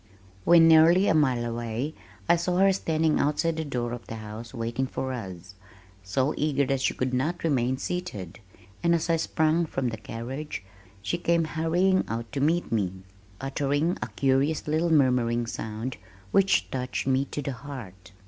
[0.45, 1.93] When nearly a mile away
[2.27, 5.53] I saw her standing outside the door of the house waiting for us,
[6.01, 8.39] so eager that she could not remain seated,
[8.81, 10.63] and as I sprang from the carriage
[11.03, 13.03] she came hurrying out to meet me,
[13.39, 15.97] uttering a curious little murmuring sound
[16.31, 18.11] which touched me to the heart.